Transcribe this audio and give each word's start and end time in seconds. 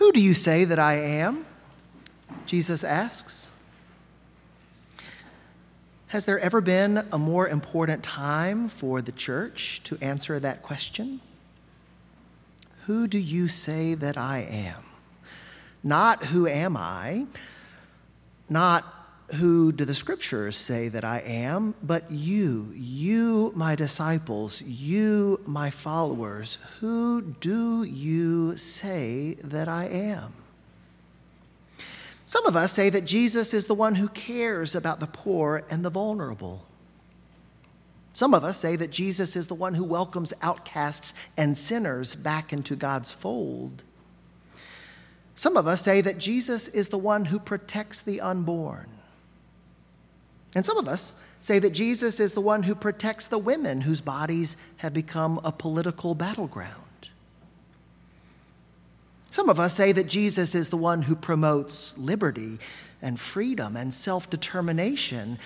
Who 0.00 0.12
do 0.12 0.20
you 0.22 0.32
say 0.32 0.64
that 0.64 0.78
I 0.78 0.94
am? 0.94 1.44
Jesus 2.46 2.82
asks. 2.82 3.50
Has 6.06 6.24
there 6.24 6.38
ever 6.38 6.62
been 6.62 7.06
a 7.12 7.18
more 7.18 7.46
important 7.46 8.02
time 8.02 8.66
for 8.68 9.02
the 9.02 9.12
church 9.12 9.82
to 9.82 9.98
answer 10.00 10.40
that 10.40 10.62
question? 10.62 11.20
Who 12.86 13.06
do 13.08 13.18
you 13.18 13.46
say 13.46 13.92
that 13.92 14.16
I 14.16 14.38
am? 14.38 14.82
Not 15.84 16.24
who 16.24 16.46
am 16.46 16.78
I, 16.78 17.26
not 18.48 18.86
who 19.34 19.72
do 19.72 19.84
the 19.84 19.94
scriptures 19.94 20.56
say 20.56 20.88
that 20.88 21.04
I 21.04 21.18
am, 21.20 21.74
but 21.82 22.10
you, 22.10 22.72
you, 22.74 23.52
my 23.54 23.74
disciples, 23.74 24.62
you, 24.62 25.40
my 25.46 25.70
followers, 25.70 26.58
who 26.80 27.22
do 27.22 27.84
you 27.84 28.56
say 28.56 29.34
that 29.42 29.68
I 29.68 29.86
am? 29.86 30.34
Some 32.26 32.46
of 32.46 32.56
us 32.56 32.72
say 32.72 32.90
that 32.90 33.04
Jesus 33.04 33.52
is 33.54 33.66
the 33.66 33.74
one 33.74 33.96
who 33.96 34.08
cares 34.08 34.74
about 34.74 35.00
the 35.00 35.06
poor 35.06 35.64
and 35.70 35.84
the 35.84 35.90
vulnerable. 35.90 36.64
Some 38.12 38.34
of 38.34 38.44
us 38.44 38.56
say 38.56 38.76
that 38.76 38.90
Jesus 38.90 39.36
is 39.36 39.46
the 39.46 39.54
one 39.54 39.74
who 39.74 39.84
welcomes 39.84 40.32
outcasts 40.42 41.14
and 41.36 41.56
sinners 41.56 42.14
back 42.14 42.52
into 42.52 42.76
God's 42.76 43.12
fold. 43.12 43.82
Some 45.34 45.56
of 45.56 45.66
us 45.66 45.82
say 45.82 46.00
that 46.02 46.18
Jesus 46.18 46.68
is 46.68 46.88
the 46.88 46.98
one 46.98 47.24
who 47.24 47.38
protects 47.38 48.02
the 48.02 48.20
unborn. 48.20 48.88
And 50.54 50.66
some 50.66 50.78
of 50.78 50.88
us 50.88 51.14
say 51.40 51.58
that 51.58 51.70
Jesus 51.70 52.20
is 52.20 52.34
the 52.34 52.40
one 52.40 52.64
who 52.64 52.74
protects 52.74 53.26
the 53.26 53.38
women 53.38 53.82
whose 53.82 54.00
bodies 54.00 54.56
have 54.78 54.92
become 54.92 55.40
a 55.44 55.52
political 55.52 56.14
battleground. 56.14 57.08
Some 59.30 59.48
of 59.48 59.60
us 59.60 59.74
say 59.74 59.92
that 59.92 60.08
Jesus 60.08 60.54
is 60.54 60.70
the 60.70 60.76
one 60.76 61.02
who 61.02 61.14
promotes 61.14 61.96
liberty 61.96 62.58
and 63.00 63.18
freedom 63.18 63.76
and 63.76 63.94
self 63.94 64.28
determination. 64.28 65.38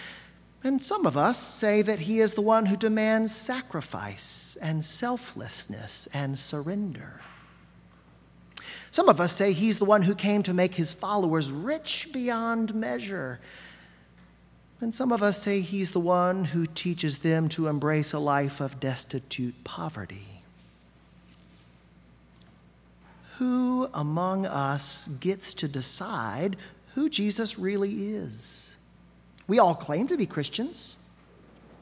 And 0.64 0.80
some 0.80 1.04
of 1.04 1.18
us 1.18 1.38
say 1.38 1.82
that 1.82 2.00
he 2.00 2.20
is 2.20 2.32
the 2.32 2.40
one 2.40 2.64
who 2.66 2.76
demands 2.76 3.34
sacrifice 3.34 4.56
and 4.62 4.82
selflessness 4.82 6.08
and 6.14 6.38
surrender. 6.38 7.20
Some 8.90 9.10
of 9.10 9.20
us 9.20 9.32
say 9.32 9.52
he's 9.52 9.78
the 9.78 9.84
one 9.84 10.02
who 10.02 10.14
came 10.14 10.42
to 10.44 10.54
make 10.54 10.74
his 10.74 10.94
followers 10.94 11.50
rich 11.50 12.08
beyond 12.12 12.74
measure. 12.74 13.40
And 14.84 14.94
some 14.94 15.12
of 15.12 15.22
us 15.22 15.42
say 15.42 15.62
he's 15.62 15.92
the 15.92 15.98
one 15.98 16.44
who 16.44 16.66
teaches 16.66 17.18
them 17.18 17.48
to 17.48 17.68
embrace 17.68 18.12
a 18.12 18.18
life 18.18 18.60
of 18.60 18.78
destitute 18.78 19.64
poverty. 19.64 20.34
who 23.38 23.88
among 23.94 24.46
us 24.46 25.08
gets 25.20 25.54
to 25.54 25.68
decide 25.68 26.56
who 26.94 27.08
Jesus 27.08 27.58
really 27.58 28.14
is? 28.14 28.76
We 29.46 29.58
all 29.58 29.74
claim 29.74 30.06
to 30.08 30.16
be 30.16 30.26
Christians. 30.26 30.96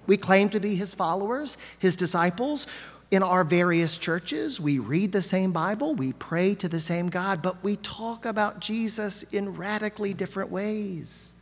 We 0.06 0.16
claim 0.16 0.48
to 0.50 0.60
be 0.60 0.74
his 0.74 0.94
followers, 0.94 1.58
his 1.78 1.94
disciples. 1.94 2.66
In 3.10 3.22
our 3.22 3.44
various 3.44 3.98
churches, 3.98 4.60
we 4.60 4.78
read 4.78 5.12
the 5.12 5.22
same 5.22 5.52
Bible, 5.52 5.94
we 5.94 6.14
pray 6.14 6.54
to 6.54 6.68
the 6.68 6.80
same 6.80 7.10
God, 7.10 7.42
but 7.42 7.62
we 7.62 7.76
talk 7.76 8.24
about 8.24 8.60
Jesus 8.60 9.22
in 9.24 9.54
radically 9.56 10.14
different 10.14 10.50
ways. 10.50 11.34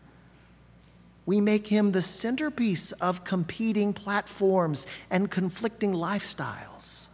We 1.31 1.41
make 1.41 1.69
him 1.69 1.93
the 1.93 2.03
centerpiece 2.03 2.91
of 2.91 3.23
competing 3.23 3.93
platforms 3.93 4.89
and 5.13 5.31
conflicting 5.31 5.93
lifestyles. 5.93 7.07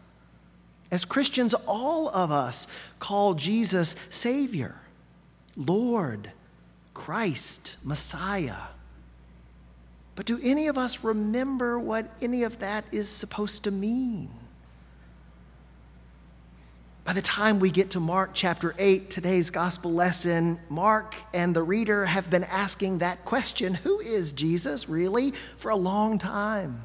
As 0.91 1.05
Christians, 1.05 1.53
all 1.67 2.09
of 2.09 2.31
us 2.33 2.67
call 2.99 3.35
Jesus 3.35 3.95
Savior, 4.09 4.75
Lord, 5.55 6.33
Christ, 6.95 7.77
Messiah. 7.85 8.69
But 10.15 10.25
do 10.25 10.41
any 10.43 10.69
of 10.69 10.79
us 10.79 11.05
remember 11.05 11.79
what 11.79 12.09
any 12.23 12.43
of 12.43 12.61
that 12.61 12.87
is 12.93 13.11
supposed 13.11 13.65
to 13.65 13.71
mean? 13.71 14.31
By 17.07 17.13
the 17.13 17.23
time 17.23 17.61
we 17.61 17.71
get 17.71 17.91
to 17.91 18.01
Mark 18.01 18.31
chapter 18.35 18.75
8, 18.77 19.11
today's 19.11 19.51
gospel 19.51 19.93
lesson, 19.93 20.59
Mark 20.69 21.15
and 21.33 21.55
the 21.55 21.63
reader 21.63 22.05
have 22.05 22.29
been 22.31 22.43
asking 22.43 22.99
that 22.99 23.25
question 23.25 23.75
who 23.75 24.01
is 24.01 24.33
Jesus 24.33 24.89
really 24.89 25.33
for 25.57 25.71
a 25.71 25.77
long 25.77 26.19
time? 26.19 26.83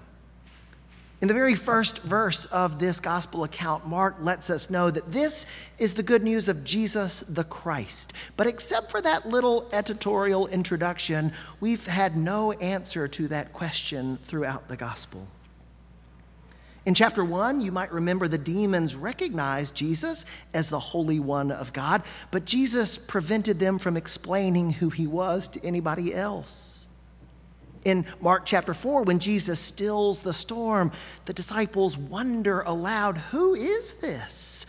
In 1.24 1.28
the 1.28 1.34
very 1.34 1.56
first 1.56 2.04
verse 2.04 2.46
of 2.46 2.78
this 2.78 3.00
gospel 3.00 3.44
account, 3.46 3.88
Mark 3.88 4.18
lets 4.22 4.52
us 4.52 4.70
know 4.70 4.92
that 4.92 5.12
this 5.12 5.48
is 5.80 5.96
the 5.96 6.04
good 6.04 6.22
news 6.22 6.48
of 6.50 6.64
Jesus 6.64 7.22
the 7.22 7.44
Christ. 7.44 8.14
But 8.38 8.46
except 8.46 8.92
for 8.92 9.02
that 9.02 9.28
little 9.28 9.68
editorial 9.74 10.46
introduction, 10.46 11.34
we've 11.59 11.88
had 11.88 12.16
no 12.16 12.52
answer 12.52 13.08
to 13.08 13.28
that 13.30 13.53
question 13.53 14.20
throughout 14.24 14.68
the 14.68 14.78
gospel. 14.78 15.28
In 16.84 16.96
chapter 16.96 17.24
1, 17.24 17.62
you 17.62 17.72
might 17.72 17.92
remember 17.92 18.28
the 18.28 18.40
demons 18.40 18.96
recognized 18.96 19.75
Jesus 19.75 20.25
as 20.52 20.69
the 20.69 20.80
Holy 20.80 21.19
One 21.19 21.52
of 21.52 21.74
God, 21.74 22.02
but 22.31 22.46
Jesus 22.46 22.97
prevented 22.97 23.59
them 23.59 23.78
from 23.78 23.97
explaining 23.97 24.72
who 24.72 24.90
he 24.90 25.06
was 25.06 25.47
to 25.50 25.64
anybody 25.64 26.14
else. 26.14 26.88
In 27.86 28.06
Mark 28.20 28.46
chapter 28.46 28.74
4, 28.74 29.03
when 29.03 29.20
Jesus 29.20 29.59
stills 29.59 30.22
the 30.22 30.34
storm, 30.34 30.91
the 31.25 31.34
disciples 31.34 31.97
wonder 31.97 32.62
aloud, 32.62 33.18
Who 33.18 33.53
is 33.53 33.96
this? 33.96 34.66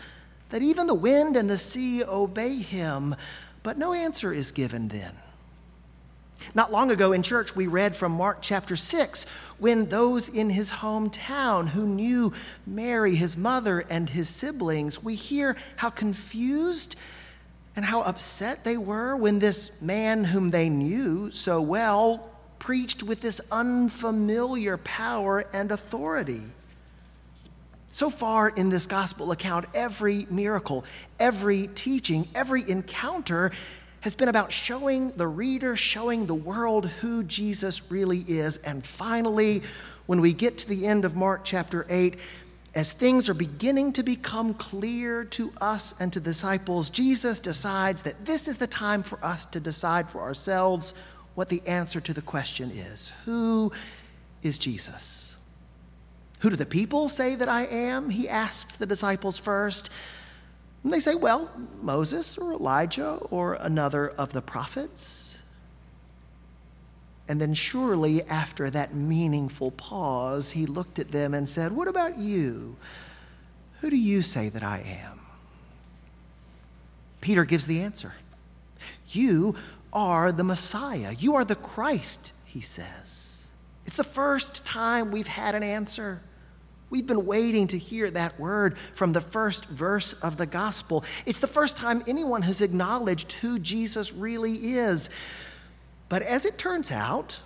That 0.50 0.62
even 0.62 0.86
the 0.86 0.94
wind 0.94 1.36
and 1.36 1.48
the 1.48 1.58
sea 1.58 2.04
obey 2.04 2.56
him. 2.56 3.16
But 3.62 3.78
no 3.78 3.94
answer 3.94 4.32
is 4.34 4.52
given 4.52 4.88
then. 4.88 5.12
Not 6.54 6.72
long 6.72 6.91
ago 6.91 7.12
in 7.12 7.22
church, 7.22 7.56
we 7.56 7.66
read 7.66 7.97
from 7.97 8.12
Mark 8.12 8.38
chapter 8.41 8.76
6 8.76 9.26
when 9.58 9.86
those 9.86 10.28
in 10.28 10.50
his 10.50 10.70
hometown 10.70 11.69
who 11.69 11.86
knew 11.86 12.32
Mary, 12.66 13.14
his 13.14 13.36
mother, 13.36 13.84
and 13.88 14.10
his 14.10 14.28
siblings, 14.28 15.02
we 15.02 15.14
hear 15.14 15.56
how 15.76 15.91
confused 15.91 16.97
and 17.76 17.84
how 17.84 18.02
upset 18.02 18.64
they 18.64 18.76
were 18.76 19.16
when 19.16 19.38
this 19.38 19.81
man 19.81 20.25
whom 20.25 20.50
they 20.50 20.69
knew 20.69 21.31
so 21.31 21.60
well 21.60 22.28
preached 22.58 23.02
with 23.02 23.20
this 23.20 23.41
unfamiliar 23.50 24.76
power 24.76 25.44
and 25.52 25.72
authority. 25.72 26.42
So 27.88 28.08
far 28.08 28.48
in 28.48 28.70
this 28.70 28.86
gospel 28.86 29.32
account, 29.32 29.66
every 29.75 30.26
miracle, 30.31 30.84
every 31.20 31.66
teaching, 31.69 32.26
every 32.34 32.69
encounter 32.69 33.52
has 34.02 34.16
been 34.16 34.28
about 34.28 34.52
showing 34.52 35.12
the 35.12 35.26
reader, 35.26 35.76
showing 35.76 36.26
the 36.26 36.34
world 36.34 36.86
who 36.86 37.22
Jesus 37.22 37.90
really 37.90 38.18
is. 38.18 38.58
And 38.58 38.84
finally, 38.84 39.62
when 40.06 40.20
we 40.20 40.32
get 40.32 40.58
to 40.58 40.68
the 40.68 40.86
end 40.86 41.04
of 41.04 41.14
Mark 41.14 41.42
chapter 41.44 41.86
8, 41.88 42.18
as 42.74 42.92
things 42.92 43.28
are 43.28 43.34
beginning 43.34 43.92
to 43.92 44.02
become 44.02 44.54
clear 44.54 45.24
to 45.24 45.52
us 45.60 45.94
and 46.00 46.12
to 46.12 46.20
disciples, 46.20 46.90
Jesus 46.90 47.38
decides 47.38 48.02
that 48.02 48.26
this 48.26 48.48
is 48.48 48.56
the 48.56 48.66
time 48.66 49.04
for 49.04 49.24
us 49.24 49.46
to 49.46 49.60
decide 49.60 50.10
for 50.10 50.20
ourselves 50.20 50.94
what 51.34 51.48
the 51.48 51.62
answer 51.66 52.00
to 52.00 52.12
the 52.12 52.22
question 52.22 52.70
is 52.70 53.12
Who 53.24 53.70
is 54.42 54.58
Jesus? 54.58 55.36
Who 56.40 56.50
do 56.50 56.56
the 56.56 56.66
people 56.66 57.08
say 57.08 57.36
that 57.36 57.48
I 57.48 57.66
am? 57.66 58.10
He 58.10 58.28
asks 58.28 58.76
the 58.76 58.86
disciples 58.86 59.38
first. 59.38 59.90
And 60.84 60.93
they 60.93 61.00
say, 61.00 61.15
Well, 61.15 61.50
Moses 61.81 62.37
or 62.37 62.53
Elijah 62.53 63.15
or 63.31 63.54
another 63.54 64.09
of 64.10 64.32
the 64.32 64.43
prophets. 64.43 65.38
And 67.28 67.41
then, 67.41 67.54
surely, 67.54 68.22
after 68.25 68.69
that 68.70 68.94
meaningful 68.94 69.70
pause, 69.70 70.50
he 70.53 70.66
looked 70.66 70.98
at 70.98 71.12
them 71.12 71.34
and 71.34 71.48
said, 71.48 71.73
What 71.73 71.88
about 71.88 72.19
you? 72.19 72.76
Who 73.81 73.90
do 73.90 73.96
you 73.96 74.23
say 74.23 74.49
that 74.49 74.62
I 74.62 74.79
am? 74.79 75.20
Peter 77.20 77.44
gives 77.44 77.67
the 77.67 77.81
answer 77.81 78.14
You 79.08 79.55
are 79.93 80.32
the 80.32 80.44
Messiah. 80.44 81.14
You 81.19 81.37
are 81.37 81.44
the 81.44 81.55
Christ, 81.55 82.32
he 82.44 82.61
says. 82.61 83.46
It's 83.87 83.96
the 83.96 84.05
first 84.05 84.67
time 84.67 85.11
we've 85.11 85.26
had 85.26 85.55
an 85.55 85.62
answer. 85.62 86.20
We've 86.92 87.06
been 87.06 87.24
waiting 87.24 87.68
to 87.68 87.78
hear 87.78 88.10
that 88.10 88.38
word 88.38 88.76
from 88.92 89.14
the 89.14 89.22
first 89.22 89.64
verse 89.64 90.12
of 90.12 90.36
the 90.36 90.44
gospel. 90.44 91.06
It's 91.24 91.38
the 91.38 91.46
first 91.46 91.78
time 91.78 92.04
anyone 92.06 92.42
has 92.42 92.60
acknowledged 92.60 93.32
who 93.32 93.58
Jesus 93.58 94.12
really 94.12 94.74
is. 94.74 95.08
But 96.10 96.20
as 96.20 96.44
it 96.44 96.58
turns 96.58 96.92
out, 96.92 97.40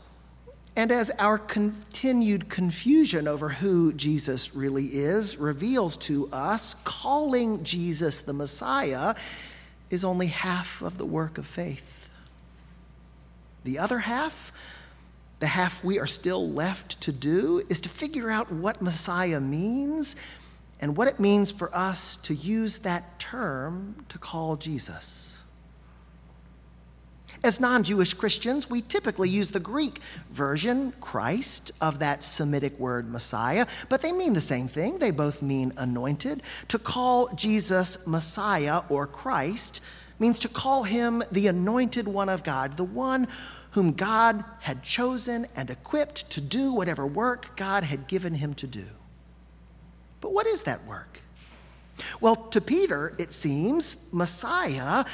and 0.75 0.91
as 0.91 1.11
our 1.21 1.39
continued 1.39 2.49
confusion 2.49 3.29
over 3.29 3.49
who 3.49 3.93
Jesus 3.93 4.57
really 4.57 4.87
is 4.87 5.37
reveals 5.37 5.97
to 5.99 6.29
us, 6.33 6.75
calling 6.83 7.63
Jesus 7.63 8.23
the 8.23 8.33
Messiah 8.33 9.15
is 9.91 10.03
only 10.03 10.27
half 10.27 10.83
of 10.83 10.99
the 10.99 11.07
work 11.07 11.39
of 11.39 11.47
faith. 11.47 12.09
The 13.63 13.79
other 13.79 14.01
half, 14.01 14.51
the 15.39 15.47
half 15.47 15.85
we 15.85 15.99
are 15.99 16.07
still 16.07 16.51
left 16.51 17.01
to 17.03 17.13
do, 17.13 17.63
is 17.69 17.81
to 17.83 17.89
figure 17.89 18.31
out 18.31 18.51
what 18.51 18.81
Messiah 18.81 19.41
means 19.41 20.17
and 20.81 20.97
what 20.97 21.09
it 21.09 21.21
means 21.21 21.51
for 21.51 21.75
us 21.75 22.17
to 22.17 22.35
use 22.35 22.79
that 22.79 23.19
term 23.19 24.05
to 24.09 24.19
call 24.19 24.57
Jesus. 24.57 25.39
As 27.45 27.61
non 27.61 27.83
Jewish 27.83 28.15
Christians, 28.15 28.69
we 28.69 28.83
typically 28.83 29.29
use 29.29 29.51
the 29.51 29.61
Greek 29.61 30.01
version, 30.31 30.93
Christ, 31.01 31.71
of 31.81 31.99
that 31.99 32.25
Semitic 32.25 32.79
word 32.79 33.11
Messiah, 33.11 33.67
but 33.89 34.03
they 34.03 34.13
mean 34.13 34.33
the 34.33 34.41
same 34.41 34.69
thing. 34.69 34.99
They 34.99 35.11
both 35.11 35.43
mean 35.43 35.73
anointed. 35.77 36.43
To 36.69 36.79
call 36.79 37.29
Jesus 37.35 38.07
Messiah 38.07 38.83
or 38.89 39.07
Christ 39.07 39.83
means 40.19 40.41
to 40.41 40.49
call 40.49 40.85
him 40.85 41.23
the 41.31 41.47
anointed 41.47 42.09
one 42.09 42.29
of 42.29 42.43
God, 42.43 42.77
the 42.77 42.85
one 42.85 43.29
whom 43.77 43.93
God 43.93 44.43
had 44.61 44.83
chosen 44.83 45.47
and 45.55 45.69
equipped 45.69 46.31
to 46.31 46.41
do 46.41 46.73
whatever 46.73 47.07
work 47.07 47.55
God 47.59 47.85
had 47.85 48.07
given 48.09 48.33
him 48.33 48.55
to 48.55 48.67
do. 48.67 48.87
But 50.23 50.33
what 50.33 50.47
is 50.47 50.63
that 50.63 50.83
work? 50.87 51.21
Well, 52.23 52.37
to 52.37 52.63
Peter, 52.63 53.15
it 53.19 53.35
seems, 53.35 53.99
Messiah 54.13 55.05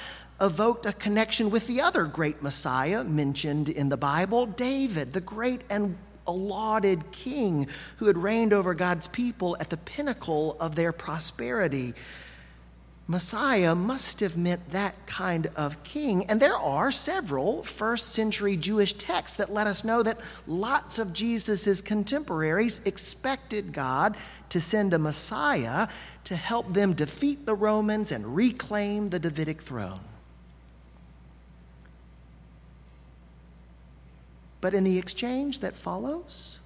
evoked 0.40 0.86
a 0.86 0.92
connection 0.92 1.50
with 1.50 1.66
the 1.66 1.80
other 1.80 2.04
great 2.04 2.40
Messiah 2.40 3.02
mentioned 3.02 3.68
in 3.68 3.88
the 3.88 3.96
Bible, 3.96 4.46
David, 4.46 5.12
the 5.12 5.20
great 5.20 5.62
and 5.68 5.98
lauded 6.28 7.10
king 7.10 7.66
who 7.96 8.06
had 8.06 8.16
reigned 8.16 8.52
over 8.52 8.74
God's 8.74 9.08
people 9.08 9.56
at 9.58 9.70
the 9.70 9.76
pinnacle 9.78 10.56
of 10.60 10.76
their 10.76 10.92
prosperity. 10.92 11.94
Messiah 13.08 13.74
must 13.74 14.20
have 14.20 14.36
meant 14.36 14.70
that 14.70 14.94
kind 15.06 15.48
of 15.56 15.82
king. 15.82 16.24
And 16.26 16.40
there 16.40 16.56
are 16.56 16.92
several 16.92 17.62
first 17.62 18.10
century 18.10 18.56
Jewish 18.56 18.92
texts 18.94 19.36
that 19.36 19.52
let 19.52 19.66
us 19.66 19.84
know 19.84 20.02
that 20.02 20.18
lots 20.46 20.98
of 20.98 21.12
Jesus' 21.12 21.80
contemporaries 21.80 22.80
expected 22.84 23.72
God 23.72 24.16
to 24.50 24.60
send 24.60 24.94
a 24.94 24.98
Messiah 24.98 25.88
to 26.24 26.36
help 26.36 26.72
them 26.72 26.92
defeat 26.92 27.44
the 27.44 27.54
Romans 27.54 28.12
and 28.12 28.36
reclaim 28.36 29.08
the 29.08 29.18
Davidic 29.18 29.60
throne. 29.60 30.00
But 34.60 34.74
in 34.74 34.84
the 34.84 34.96
exchange 34.96 35.58
that 35.58 35.76
follows, 35.76 36.60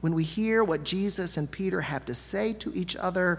when 0.00 0.14
we 0.14 0.24
hear 0.24 0.64
what 0.64 0.82
Jesus 0.82 1.36
and 1.36 1.50
Peter 1.50 1.82
have 1.82 2.06
to 2.06 2.14
say 2.14 2.54
to 2.54 2.72
each 2.74 2.96
other, 2.96 3.38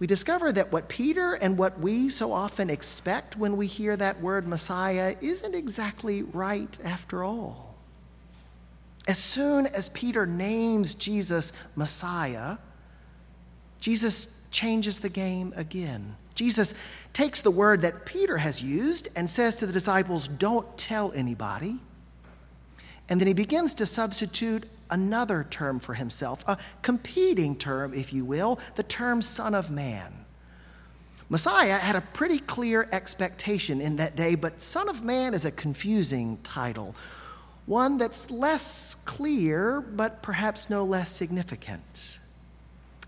we 0.00 0.06
discover 0.06 0.50
that 0.50 0.72
what 0.72 0.88
Peter 0.88 1.34
and 1.34 1.58
what 1.58 1.78
we 1.78 2.08
so 2.08 2.32
often 2.32 2.70
expect 2.70 3.36
when 3.36 3.58
we 3.58 3.66
hear 3.66 3.96
that 3.96 4.20
word 4.20 4.48
Messiah 4.48 5.14
isn't 5.20 5.54
exactly 5.54 6.22
right 6.22 6.76
after 6.82 7.22
all. 7.22 7.76
As 9.06 9.18
soon 9.18 9.66
as 9.66 9.90
Peter 9.90 10.26
names 10.26 10.94
Jesus 10.94 11.52
Messiah, 11.76 12.56
Jesus 13.78 14.42
changes 14.50 15.00
the 15.00 15.10
game 15.10 15.52
again. 15.54 16.16
Jesus 16.34 16.72
takes 17.12 17.42
the 17.42 17.50
word 17.50 17.82
that 17.82 18.06
Peter 18.06 18.38
has 18.38 18.62
used 18.62 19.08
and 19.16 19.28
says 19.28 19.56
to 19.56 19.66
the 19.66 19.72
disciples, 19.72 20.28
Don't 20.28 20.78
tell 20.78 21.12
anybody. 21.12 21.76
And 23.10 23.20
then 23.20 23.28
he 23.28 23.34
begins 23.34 23.74
to 23.74 23.84
substitute 23.84 24.64
another 24.90 25.46
term 25.48 25.80
for 25.80 25.94
himself, 25.94 26.44
a 26.46 26.58
competing 26.82 27.56
term, 27.56 27.94
if 27.94 28.12
you 28.12 28.24
will, 28.24 28.58
the 28.76 28.82
term 28.82 29.22
Son 29.22 29.54
of 29.54 29.70
Man. 29.70 30.12
Messiah 31.28 31.78
had 31.78 31.94
a 31.94 32.00
pretty 32.00 32.40
clear 32.40 32.88
expectation 32.90 33.80
in 33.80 33.96
that 33.96 34.16
day, 34.16 34.34
but 34.34 34.60
Son 34.60 34.88
of 34.88 35.04
Man 35.04 35.32
is 35.32 35.44
a 35.44 35.52
confusing 35.52 36.38
title, 36.42 36.94
one 37.66 37.98
that's 37.98 38.30
less 38.30 38.96
clear, 39.04 39.80
but 39.80 40.22
perhaps 40.22 40.68
no 40.68 40.84
less 40.84 41.10
significant. 41.10 42.18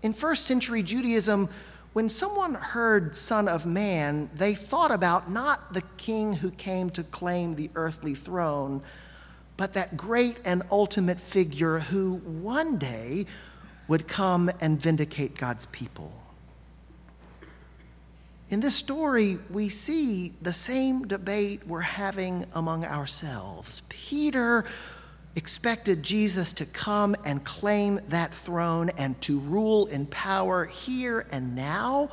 In 0.01 0.13
first 0.13 0.45
century 0.45 0.83
Judaism, 0.83 1.49
when 1.91 2.09
someone 2.09 2.55
heard 2.55 3.15
Son 3.15 3.47
of 3.47 3.65
Man, 3.65 4.29
they 4.33 4.55
thought 4.55 4.91
about 4.91 5.29
not 5.29 5.73
the 5.73 5.83
king 5.97 6.33
who 6.33 6.49
came 6.49 6.89
to 6.91 7.03
claim 7.03 7.55
the 7.55 7.69
earthly 7.75 8.15
throne 8.15 8.81
but 9.57 9.73
that 9.73 9.95
great 9.95 10.39
and 10.45 10.63
ultimate 10.71 11.19
figure 11.19 11.79
who 11.79 12.15
one 12.15 12.77
day 12.77 13.25
would 13.87 14.07
come 14.07 14.49
and 14.61 14.79
vindicate 14.81 15.37
God's 15.37 15.65
people. 15.67 16.11
In 18.49 18.59
this 18.59 18.75
story, 18.75 19.39
we 19.49 19.69
see 19.69 20.33
the 20.41 20.53
same 20.53 21.07
debate 21.07 21.65
we're 21.65 21.79
having 21.79 22.45
among 22.53 22.85
ourselves. 22.85 23.81
Peter 23.89 24.65
expected 25.35 26.03
Jesus 26.03 26.53
to 26.53 26.65
come 26.65 27.15
and 27.25 27.43
claim 27.43 27.99
that 28.09 28.31
throne 28.31 28.89
and 28.97 29.19
to 29.21 29.39
rule 29.39 29.87
in 29.87 30.05
power 30.05 30.65
here 30.65 31.25
and 31.31 31.55
now. 31.55 32.09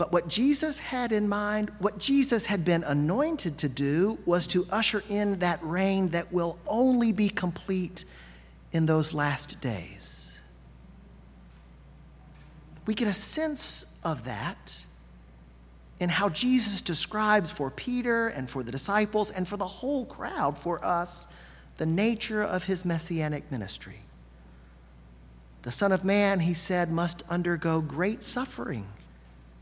But 0.00 0.12
what 0.12 0.28
Jesus 0.28 0.78
had 0.78 1.12
in 1.12 1.28
mind, 1.28 1.70
what 1.78 1.98
Jesus 1.98 2.46
had 2.46 2.64
been 2.64 2.84
anointed 2.84 3.58
to 3.58 3.68
do, 3.68 4.18
was 4.24 4.46
to 4.46 4.66
usher 4.70 5.04
in 5.10 5.40
that 5.40 5.62
reign 5.62 6.08
that 6.08 6.32
will 6.32 6.58
only 6.66 7.12
be 7.12 7.28
complete 7.28 8.06
in 8.72 8.86
those 8.86 9.12
last 9.12 9.60
days. 9.60 10.40
We 12.86 12.94
get 12.94 13.08
a 13.08 13.12
sense 13.12 14.00
of 14.02 14.24
that 14.24 14.86
in 15.98 16.08
how 16.08 16.30
Jesus 16.30 16.80
describes 16.80 17.50
for 17.50 17.70
Peter 17.70 18.28
and 18.28 18.48
for 18.48 18.62
the 18.62 18.72
disciples 18.72 19.30
and 19.30 19.46
for 19.46 19.58
the 19.58 19.66
whole 19.66 20.06
crowd, 20.06 20.56
for 20.56 20.82
us, 20.82 21.28
the 21.76 21.84
nature 21.84 22.42
of 22.42 22.64
his 22.64 22.86
messianic 22.86 23.52
ministry. 23.52 23.98
The 25.60 25.72
Son 25.72 25.92
of 25.92 26.06
Man, 26.06 26.40
he 26.40 26.54
said, 26.54 26.90
must 26.90 27.22
undergo 27.28 27.82
great 27.82 28.24
suffering 28.24 28.86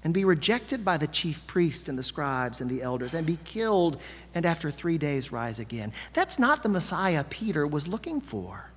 and 0.08 0.14
be 0.14 0.25
rejected 0.25 0.87
by 0.87 0.96
the 0.96 1.06
chief 1.06 1.46
priests 1.46 1.87
and 1.87 1.99
the 1.99 2.02
scribes 2.02 2.62
and 2.62 2.70
the 2.70 2.81
elders 2.81 3.12
and 3.12 3.26
be 3.26 3.38
killed 3.44 4.00
and 4.34 4.46
after 4.46 4.70
three 4.70 4.96
days 4.96 5.31
rise 5.31 5.58
again. 5.58 5.93
That's 6.14 6.38
not 6.38 6.62
the 6.62 6.70
Messiah 6.70 7.25
Peter 7.28 7.66
was 7.66 7.87
looking 7.87 8.22
for. 8.22 8.70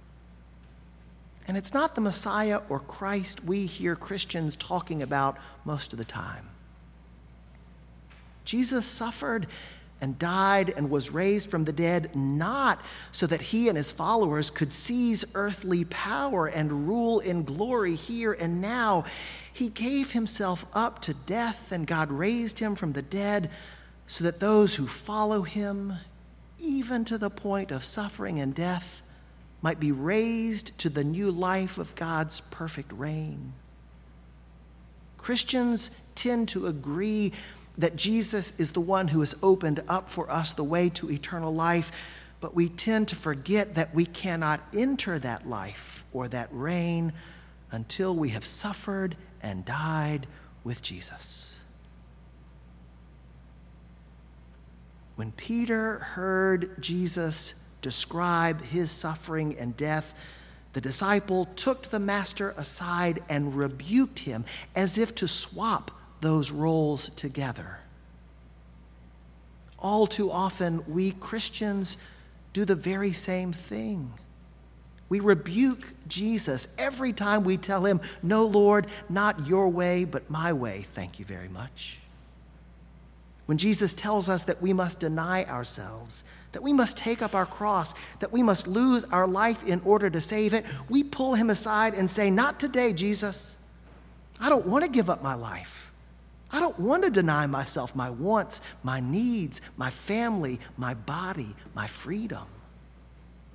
And 1.48 1.56
it's 1.56 1.74
not 1.74 1.95
the 1.95 2.01
Messiah 2.01 2.60
or 2.68 2.81
Christ 2.81 3.45
we 3.45 3.66
hear 3.66 3.95
Christians 3.95 4.57
talking 4.57 5.01
about 5.01 5.38
most 5.63 5.94
of 5.94 6.00
the 6.00 6.04
time. 6.04 6.50
Jesus 8.44 8.86
suffered 8.86 9.48
and 10.01 10.18
died 10.18 10.74
and 10.75 10.89
was 10.89 11.12
raised 11.12 11.50
from 11.50 11.63
the 11.63 11.71
dead, 11.71 12.15
not 12.15 12.81
so 13.12 13.27
that 13.27 13.42
he 13.42 13.69
and 13.69 13.77
his 13.77 13.92
followers 13.92 14.50
could 14.50 14.74
seize 14.74 15.24
earthly 15.36 15.86
power 15.86 16.48
and 16.48 16.88
rule 16.88 17.19
in 17.19 17.44
glory 17.44 17.95
here 17.95 18.34
and 18.34 18.62
now. 18.62 19.05
He 19.53 19.70
gave 19.70 20.12
himself 20.12 20.65
up 20.74 21.01
to 21.03 21.13
death, 21.13 21.72
and 21.72 21.86
God 21.86 22.12
raised 22.12 22.60
him 22.60 22.75
from 22.75 22.93
the 22.93 23.01
dead 23.01 23.50
so 24.08 24.24
that 24.24 24.39
those 24.39 24.75
who 24.75 24.88
follow 24.88 25.43
him, 25.43 25.93
even 26.58 27.05
to 27.05 27.17
the 27.17 27.29
point 27.29 27.72
of 27.72 27.84
suffering 27.84 28.39
and 28.39 28.55
death, 28.55 29.01
might 29.62 29.79
be 29.79 29.91
raised 29.91 30.77
to 30.79 30.89
the 30.89 31.03
new 31.03 31.29
life 31.29 31.77
of 31.77 31.96
God's 31.96 32.41
perfect 32.41 32.91
reign. 32.91 33.53
Christians 35.17 35.91
tend 36.15 36.50
to 36.50 36.65
agree 36.65 37.31
that 37.78 37.96
Jesus 37.96 38.60
is 38.60 38.72
the 38.72 38.82
one 38.82 39.08
who 39.10 39.22
has 39.22 39.36
opened 39.42 39.84
up 39.88 40.10
for 40.10 40.30
us 40.30 40.54
the 40.54 40.63
way 40.63 40.90
to 40.90 41.10
eternal 41.10 41.54
life, 41.54 41.92
but 42.40 42.56
we 42.56 42.70
tend 42.70 43.08
to 43.10 43.16
forget 43.16 43.75
that 43.75 43.94
we 43.94 44.06
cannot 44.06 44.60
enter 44.74 45.20
that 45.20 45.48
life 45.48 46.04
or 46.12 46.28
that 46.28 46.50
reign 46.51 47.13
until 47.72 48.16
we 48.16 48.30
have 48.30 48.46
suffered 48.46 49.16
and 49.42 49.63
died 49.63 50.28
with 50.63 50.82
Jesus. 50.82 51.60
When 55.16 55.32
Peter 55.34 56.00
heard 56.00 56.82
Jesus 56.82 57.54
describe 57.82 58.62
his 58.63 58.92
suffering 58.92 59.56
and 59.58 59.75
death, 59.78 60.13
the 60.74 60.82
disciple 60.82 61.46
took 61.56 61.84
the 61.84 62.00
master 62.00 62.54
aside 62.58 63.22
and 63.30 63.56
rebuked 63.56 64.20
him 64.20 64.46
as 64.75 64.98
if 64.98 65.13
to 65.16 65.28
swap 65.28 65.92
those 66.22 66.51
roles 66.51 67.10
together. 67.10 67.80
All 69.80 70.06
too 70.08 70.32
often, 70.32 70.84
we 70.88 71.12
Christians 71.12 71.98
do 72.54 72.66
the 72.66 72.75
very 72.75 73.13
same 73.13 73.51
thing. 73.51 74.13
We 75.10 75.20
rebuke 75.20 75.94
Jesus 76.08 76.68
every 76.78 77.12
time 77.12 77.44
we 77.44 77.58
tell 77.58 77.86
him, 77.86 78.00
No, 78.24 78.46
Lord, 78.46 78.88
not 79.10 79.48
your 79.48 79.68
way, 79.68 80.06
but 80.06 80.30
my 80.30 80.54
way. 80.54 80.86
Thank 80.94 81.20
you 81.20 81.25
very 81.25 81.50
much. 81.50 81.98
When 83.48 83.58
Jesus 83.58 83.94
tells 83.94 84.30
us 84.30 84.46
that 84.46 84.62
we 84.62 84.72
must 84.72 85.01
deny 85.01 85.44
ourselves, 85.46 86.24
that 86.54 86.63
we 86.63 86.72
must 86.72 86.96
take 86.96 87.22
up 87.22 87.36
our 87.36 87.46
cross, 87.46 87.94
that 88.20 88.32
we 88.32 88.44
must 88.44 88.68
lose 88.68 89.04
our 89.06 89.28
life 89.28 89.68
in 89.68 89.82
order 89.82 90.10
to 90.10 90.22
save 90.22 90.54
it, 90.54 90.63
we 90.88 91.04
pull 91.04 91.34
him 91.34 91.50
aside 91.50 91.94
and 91.94 92.10
say, 92.10 92.30
Not 92.30 92.60
today, 92.60 92.94
Jesus. 92.94 93.58
I 94.40 94.48
don't 94.48 94.66
want 94.66 94.86
to 94.86 94.90
give 94.90 95.10
up 95.10 95.22
my 95.22 95.36
life. 95.36 95.90
I 96.51 96.60
don't 96.60 96.77
want 96.79 97.03
to 97.03 97.10
deny 97.10 97.48
myself 97.48 97.96
my 97.96 98.10
wants, 98.10 98.62
my 98.84 99.00
needs, 99.00 99.62
my 99.77 99.89
family, 99.89 100.60
my 100.77 100.93
body, 100.93 101.55
my 101.74 101.88
freedom. 101.88 102.46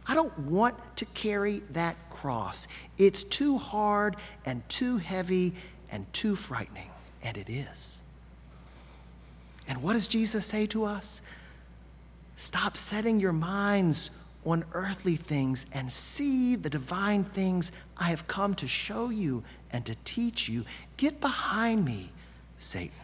I 0.09 0.15
don't 0.15 0.37
want 0.39 0.77
to 0.97 1.05
carry 1.07 1.63
that 1.71 1.97
cross. 2.11 2.69
It's 2.97 3.25
too 3.25 3.59
hard 3.59 4.17
and 4.45 4.67
too 4.69 4.99
heavy 4.99 5.55
and 5.91 6.11
too 6.13 6.37
frightening. 6.37 6.91
And 7.23 7.37
it 7.37 7.51
is. 7.51 7.99
And 9.69 9.83
what 9.83 9.95
does 9.95 10.07
Jesus 10.07 10.47
say 10.47 10.67
to 10.69 10.85
us? 10.85 11.23
Stop 12.37 12.77
setting 12.77 13.19
your 13.19 13.33
minds 13.33 14.11
on 14.45 14.65
earthly 14.73 15.17
things 15.17 15.67
and 15.73 15.91
see 15.91 16.55
the 16.55 16.71
divine 16.71 17.25
things 17.25 17.73
I 17.97 18.05
have 18.05 18.29
come 18.29 18.55
to 18.57 18.69
show 18.69 19.11
you 19.11 19.43
and 19.73 19.85
to 19.87 19.97
teach 20.05 20.49
you. 20.49 20.65
Get 20.97 21.21
behind 21.21 21.85
me, 21.85 22.13
Satan. 22.59 22.97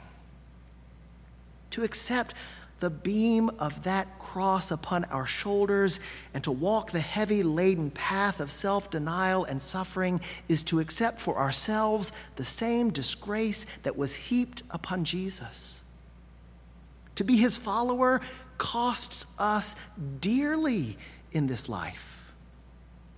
To 1.70 1.82
accept 1.82 2.34
the 2.82 2.90
beam 2.90 3.48
of 3.60 3.84
that 3.84 4.18
cross 4.18 4.72
upon 4.72 5.04
our 5.04 5.24
shoulders 5.24 6.00
and 6.34 6.42
to 6.42 6.50
walk 6.50 6.90
the 6.90 6.98
heavy 7.00 7.44
laden 7.44 7.92
path 7.92 8.40
of 8.40 8.50
self 8.50 8.90
denial 8.90 9.44
and 9.44 9.62
suffering 9.62 10.20
is 10.48 10.64
to 10.64 10.80
accept 10.80 11.20
for 11.20 11.38
ourselves 11.38 12.10
the 12.34 12.44
same 12.44 12.90
disgrace 12.90 13.66
that 13.84 13.96
was 13.96 14.14
heaped 14.14 14.64
upon 14.70 15.04
Jesus. 15.04 15.84
To 17.14 17.24
be 17.24 17.36
his 17.36 17.56
follower 17.56 18.20
costs 18.58 19.26
us 19.38 19.76
dearly 20.20 20.98
in 21.30 21.46
this 21.46 21.68
life. 21.68 22.32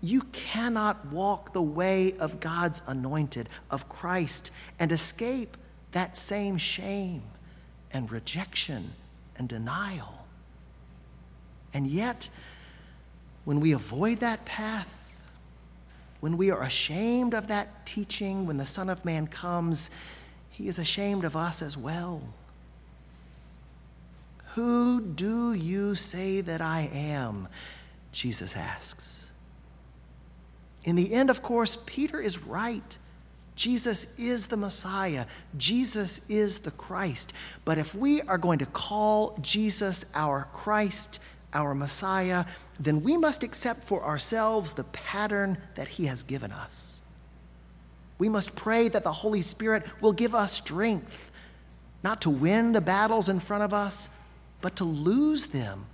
You 0.02 0.20
cannot 0.32 1.06
walk 1.06 1.54
the 1.54 1.62
way 1.62 2.14
of 2.18 2.38
God's 2.38 2.82
anointed, 2.86 3.48
of 3.70 3.88
Christ, 3.88 4.50
and 4.78 4.92
escape 4.92 5.56
that 5.94 6.16
same 6.16 6.58
shame 6.58 7.22
and 7.92 8.10
rejection 8.10 8.92
and 9.36 9.48
denial. 9.48 10.26
And 11.72 11.86
yet, 11.86 12.28
when 13.44 13.60
we 13.60 13.72
avoid 13.72 14.20
that 14.20 14.44
path, 14.44 14.92
when 16.20 16.36
we 16.36 16.50
are 16.50 16.62
ashamed 16.62 17.32
of 17.32 17.48
that 17.48 17.86
teaching, 17.86 18.46
when 18.46 18.56
the 18.56 18.66
Son 18.66 18.88
of 18.88 19.04
Man 19.04 19.26
comes, 19.26 19.90
he 20.50 20.68
is 20.68 20.78
ashamed 20.78 21.24
of 21.24 21.36
us 21.36 21.62
as 21.62 21.76
well. 21.76 22.22
Who 24.54 25.00
do 25.00 25.52
you 25.52 25.94
say 25.94 26.40
that 26.40 26.60
I 26.60 26.88
am? 26.92 27.48
Jesus 28.10 28.56
asks. 28.56 29.30
In 30.84 30.96
the 30.96 31.14
end, 31.14 31.30
of 31.30 31.42
course, 31.42 31.76
Peter 31.86 32.20
is 32.20 32.42
right. 32.42 32.98
Jesus 33.56 34.18
is 34.18 34.48
the 34.48 34.56
Messiah. 34.56 35.26
Jesus 35.56 36.28
is 36.28 36.60
the 36.60 36.72
Christ. 36.72 37.32
But 37.64 37.78
if 37.78 37.94
we 37.94 38.20
are 38.22 38.38
going 38.38 38.58
to 38.58 38.66
call 38.66 39.38
Jesus 39.40 40.04
our 40.14 40.48
Christ, 40.52 41.20
our 41.52 41.74
Messiah, 41.74 42.44
then 42.80 43.02
we 43.02 43.16
must 43.16 43.42
accept 43.42 43.80
for 43.80 44.02
ourselves 44.02 44.72
the 44.72 44.84
pattern 44.84 45.56
that 45.76 45.86
he 45.86 46.06
has 46.06 46.22
given 46.24 46.50
us. 46.50 47.02
We 48.18 48.28
must 48.28 48.56
pray 48.56 48.88
that 48.88 49.04
the 49.04 49.12
Holy 49.12 49.40
Spirit 49.40 49.84
will 50.00 50.12
give 50.12 50.34
us 50.34 50.52
strength, 50.52 51.30
not 52.02 52.20
to 52.22 52.30
win 52.30 52.72
the 52.72 52.80
battles 52.80 53.28
in 53.28 53.38
front 53.38 53.62
of 53.62 53.72
us, 53.72 54.08
but 54.60 54.76
to 54.76 54.84
lose 54.84 55.48
them 55.48 55.86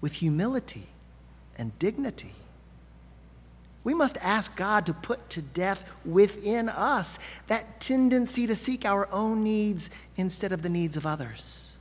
with 0.00 0.14
humility 0.14 0.86
and 1.56 1.76
dignity. 1.78 2.32
We 3.84 3.92
must 3.92 4.16
ask 4.22 4.56
God 4.56 4.86
to 4.86 4.94
put 4.94 5.28
to 5.30 5.42
death 5.42 5.94
within 6.06 6.70
us 6.70 7.18
that 7.48 7.80
tendency 7.80 8.46
to 8.46 8.54
seek 8.54 8.86
our 8.86 9.06
own 9.12 9.44
needs 9.44 9.90
instead 10.16 10.52
of 10.52 10.62
the 10.62 10.70
needs 10.70 10.96
of 10.96 11.04
others. 11.04 11.76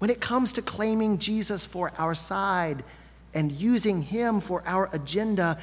When 0.00 0.10
it 0.10 0.20
comes 0.20 0.52
to 0.54 0.62
claiming 0.62 1.18
Jesus 1.18 1.64
for 1.64 1.92
our 1.96 2.12
side 2.12 2.82
and 3.32 3.52
using 3.52 4.02
him 4.02 4.40
for 4.40 4.64
our 4.66 4.90
agenda, 4.92 5.60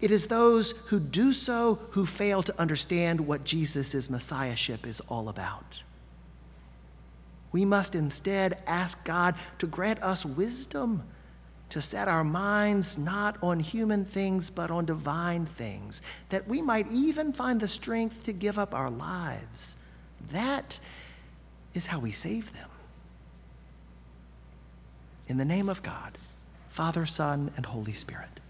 it 0.00 0.12
is 0.12 0.28
those 0.28 0.70
who 0.86 1.00
do 1.00 1.32
so 1.32 1.80
who 1.90 2.06
fail 2.06 2.44
to 2.44 2.60
understand 2.60 3.26
what 3.26 3.42
Jesus' 3.42 4.08
messiahship 4.08 4.86
is 4.86 5.00
all 5.08 5.28
about. 5.28 5.82
We 7.50 7.64
must 7.64 7.96
instead 7.96 8.56
ask 8.68 9.04
God 9.04 9.34
to 9.58 9.66
grant 9.66 10.00
us 10.00 10.24
wisdom 10.24 11.02
to 11.72 11.80
set 11.80 12.06
our 12.06 12.22
minds 12.22 12.98
not 12.98 13.38
on 13.42 13.58
human 13.58 14.04
things 14.04 14.50
but 14.50 14.70
on 14.70 14.84
divine 14.84 15.46
things, 15.46 16.02
that 16.28 16.46
we 16.46 16.60
might 16.60 16.86
even 16.92 17.32
find 17.32 17.58
the 17.58 17.66
strength 17.66 18.24
to 18.24 18.30
give 18.30 18.58
up 18.58 18.74
our 18.74 18.90
lives. 18.90 19.78
That 20.32 20.78
is 21.72 21.86
how 21.86 21.98
we 21.98 22.12
save 22.12 22.52
them. 22.52 22.68
In 25.28 25.38
the 25.38 25.46
name 25.46 25.70
of 25.70 25.82
God, 25.82 26.18
Father, 26.68 27.06
Son, 27.06 27.50
and 27.56 27.64
Holy 27.64 27.94
Spirit. 27.94 28.41